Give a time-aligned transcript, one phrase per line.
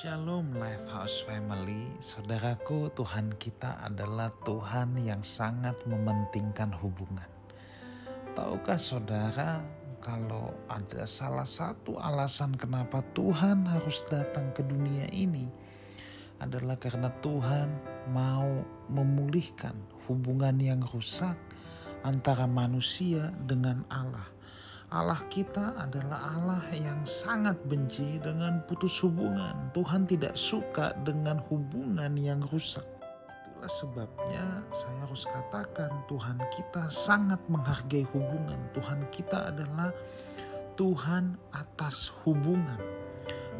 [0.00, 7.28] Shalom Lifehouse Family, saudaraku Tuhan kita adalah Tuhan yang sangat mementingkan hubungan.
[8.32, 9.60] Tahukah saudara
[10.00, 15.44] kalau ada salah satu alasan kenapa Tuhan harus datang ke dunia ini
[16.40, 17.68] adalah karena Tuhan
[18.08, 18.48] mau
[18.88, 19.76] memulihkan
[20.08, 21.36] hubungan yang rusak
[22.08, 24.39] antara manusia dengan Allah
[24.90, 29.70] Allah kita adalah Allah yang sangat benci dengan putus hubungan.
[29.70, 32.82] Tuhan tidak suka dengan hubungan yang rusak.
[33.30, 38.58] Itulah sebabnya saya harus katakan Tuhan kita sangat menghargai hubungan.
[38.74, 39.94] Tuhan kita adalah
[40.74, 42.82] Tuhan atas hubungan.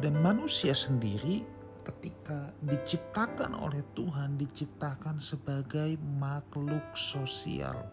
[0.03, 1.47] Dan manusia sendiri
[1.87, 7.87] ketika diciptakan oleh Tuhan diciptakan sebagai makhluk sosial.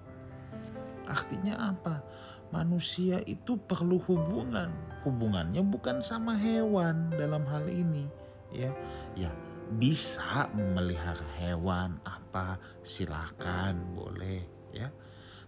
[1.06, 2.02] Artinya apa?
[2.48, 4.72] Manusia itu perlu hubungan.
[5.04, 8.08] Hubungannya bukan sama hewan dalam hal ini,
[8.48, 8.72] ya.
[9.12, 9.28] Ya,
[9.76, 14.88] bisa memelihara hewan apa silakan boleh, ya.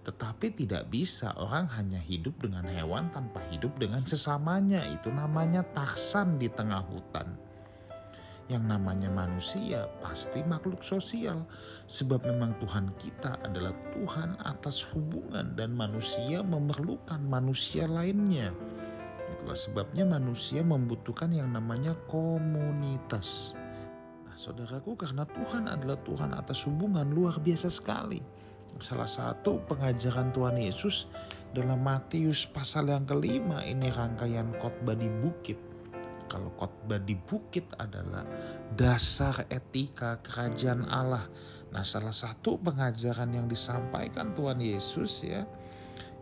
[0.01, 4.85] Tetapi tidak bisa orang hanya hidup dengan hewan tanpa hidup dengan sesamanya.
[4.89, 7.40] Itu namanya taksan di tengah hutan
[8.51, 11.47] yang namanya manusia pasti makhluk sosial
[11.87, 18.51] sebab memang Tuhan kita adalah Tuhan atas hubungan dan manusia memerlukan manusia lainnya.
[19.31, 23.55] Itulah sebabnya manusia membutuhkan yang namanya komunitas.
[24.27, 28.19] Nah, saudaraku karena Tuhan adalah Tuhan atas hubungan luar biasa sekali.
[28.83, 31.07] Salah satu pengajaran Tuhan Yesus
[31.55, 35.59] dalam Matius pasal yang kelima ini rangkaian khotbah di bukit
[36.31, 38.23] kalau khotbah di bukit adalah
[38.79, 41.27] dasar etika kerajaan Allah.
[41.75, 45.43] Nah, salah satu pengajaran yang disampaikan Tuhan Yesus ya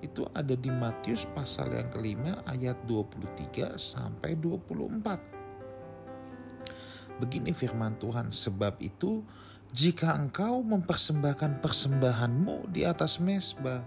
[0.01, 7.19] itu ada di Matius pasal yang kelima ayat 23 sampai 24.
[7.19, 9.27] Begini firman Tuhan, sebab itu
[9.75, 13.83] jika engkau mempersembahkan persembahanmu di atas mesbah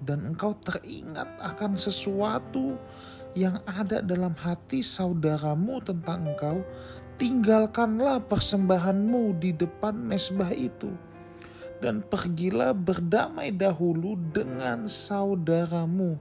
[0.00, 2.80] dan engkau teringat akan sesuatu
[3.38, 6.66] yang ada dalam hati saudaramu tentang engkau,
[7.20, 10.90] tinggalkanlah persembahanmu di depan mesbah itu.
[11.80, 16.20] Dan pergilah berdamai dahulu dengan saudaramu,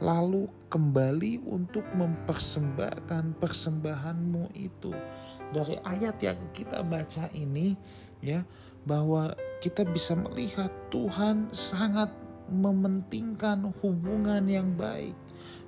[0.00, 4.96] lalu kembali untuk mempersembahkan persembahanmu itu.
[5.52, 7.76] Dari ayat yang kita baca ini,
[8.24, 8.48] ya,
[8.88, 12.08] bahwa kita bisa melihat Tuhan sangat
[12.48, 15.16] mementingkan hubungan yang baik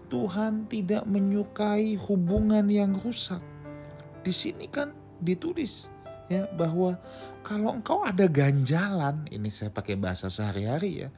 [0.07, 3.43] Tuhan tidak menyukai hubungan yang rusak.
[4.23, 5.91] Di sini kan ditulis
[6.27, 6.99] ya bahwa
[7.47, 11.11] kalau engkau ada ganjalan, ini saya pakai bahasa sehari-hari ya.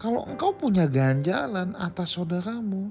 [0.00, 2.88] Kalau engkau punya ganjalan atas saudaramu,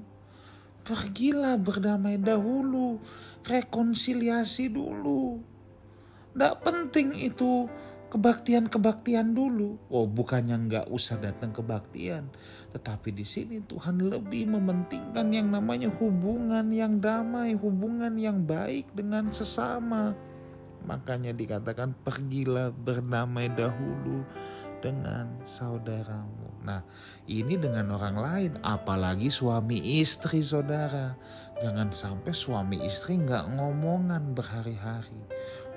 [0.86, 3.02] pergilah berdamai dahulu,
[3.42, 5.42] rekonsiliasi dulu.
[6.38, 7.66] Tidak penting itu
[8.08, 9.76] kebaktian-kebaktian dulu.
[9.92, 12.28] Oh, bukannya nggak usah datang kebaktian,
[12.72, 19.28] tetapi di sini Tuhan lebih mementingkan yang namanya hubungan yang damai, hubungan yang baik dengan
[19.28, 20.16] sesama.
[20.88, 24.24] Makanya dikatakan pergilah berdamai dahulu
[24.80, 26.48] dengan saudaramu.
[26.64, 26.80] Nah,
[27.26, 31.18] ini dengan orang lain, apalagi suami istri saudara.
[31.58, 35.18] Jangan sampai suami istri nggak ngomongan berhari-hari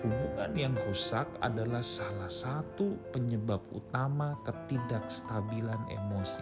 [0.01, 6.41] Hubungan yang rusak adalah salah satu penyebab utama ketidakstabilan emosi.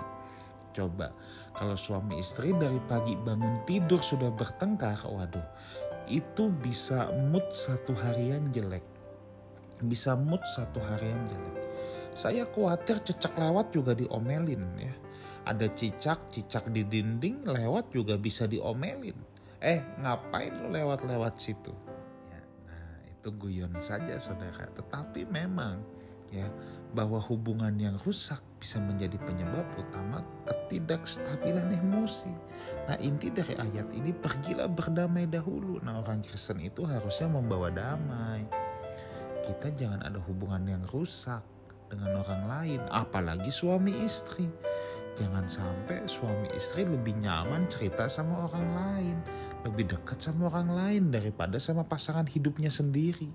[0.72, 1.12] Coba,
[1.52, 5.44] kalau suami istri dari pagi bangun tidur sudah bertengkar, waduh,
[6.08, 8.86] itu bisa mood satu harian jelek.
[9.84, 11.58] Bisa mood satu harian jelek.
[12.16, 14.96] Saya khawatir cicak lewat juga diomelin ya.
[15.52, 19.20] Ada cicak, cicak di dinding lewat juga bisa diomelin.
[19.60, 21.76] Eh, ngapain lu lewat-lewat situ?
[23.30, 24.66] Itu guyon saja saudara.
[24.74, 25.78] Tetapi memang
[26.34, 26.50] ya
[26.90, 32.34] bahwa hubungan yang rusak bisa menjadi penyebab utama ketidakstabilan emosi.
[32.90, 35.78] Nah inti dari ayat ini pergilah berdamai dahulu.
[35.86, 38.50] Nah orang Kristen itu harusnya membawa damai.
[39.46, 41.46] Kita jangan ada hubungan yang rusak
[41.90, 44.50] dengan orang lain, apalagi suami istri.
[45.20, 49.18] Jangan sampai suami istri lebih nyaman cerita sama orang lain,
[49.68, 53.28] lebih dekat sama orang lain daripada sama pasangan hidupnya sendiri.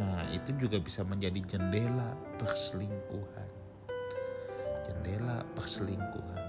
[0.00, 3.48] Nah, itu juga bisa menjadi jendela perselingkuhan.
[4.88, 6.44] Jendela perselingkuhan.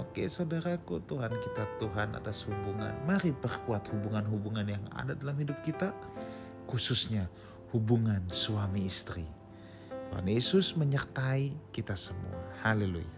[0.00, 2.96] Oke saudaraku Tuhan kita Tuhan atas hubungan.
[3.04, 5.92] Mari perkuat hubungan-hubungan yang ada dalam hidup kita.
[6.64, 7.28] Khususnya
[7.76, 9.28] hubungan suami istri.
[10.08, 12.40] Tuhan Yesus menyertai kita semua.
[12.64, 13.17] Haleluya.